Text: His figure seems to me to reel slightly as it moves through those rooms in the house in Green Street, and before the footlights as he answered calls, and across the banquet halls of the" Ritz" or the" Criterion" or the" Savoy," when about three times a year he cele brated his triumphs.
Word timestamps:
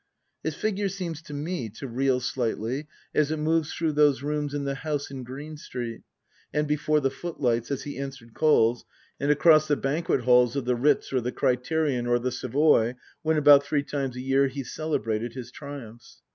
His 0.43 0.55
figure 0.55 0.89
seems 0.89 1.21
to 1.21 1.33
me 1.35 1.69
to 1.77 1.87
reel 1.87 2.19
slightly 2.19 2.87
as 3.13 3.29
it 3.29 3.37
moves 3.37 3.71
through 3.71 3.91
those 3.91 4.23
rooms 4.23 4.55
in 4.55 4.63
the 4.63 4.73
house 4.73 5.11
in 5.11 5.21
Green 5.23 5.57
Street, 5.57 6.01
and 6.51 6.67
before 6.67 6.99
the 6.99 7.11
footlights 7.11 7.69
as 7.69 7.83
he 7.83 7.99
answered 7.99 8.33
calls, 8.33 8.83
and 9.19 9.29
across 9.29 9.67
the 9.67 9.77
banquet 9.77 10.21
halls 10.21 10.55
of 10.55 10.65
the" 10.65 10.75
Ritz" 10.85 11.13
or 11.13 11.21
the" 11.21 11.31
Criterion" 11.41 12.07
or 12.07 12.17
the" 12.17 12.31
Savoy," 12.41 12.95
when 13.21 13.37
about 13.37 13.63
three 13.63 13.83
times 13.83 14.15
a 14.15 14.21
year 14.21 14.47
he 14.47 14.63
cele 14.63 14.97
brated 14.97 15.33
his 15.33 15.51
triumphs. 15.51 16.23